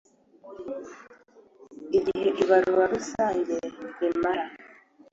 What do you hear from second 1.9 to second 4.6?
igihe ibarura rusange rimara